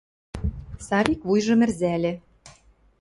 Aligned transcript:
Савик 0.87 1.21
вуйжым 1.27 1.59
ӹрзӓльӹ. 1.65 2.13